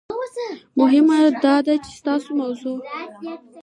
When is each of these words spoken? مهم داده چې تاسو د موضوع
مهم 0.79 1.07
داده 1.43 1.75
چې 1.85 1.95
تاسو 2.07 2.29
د 2.35 2.37
موضوع 2.41 2.77